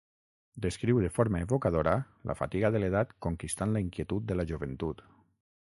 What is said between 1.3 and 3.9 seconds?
evocadora la fatiga de l'edat conquistant la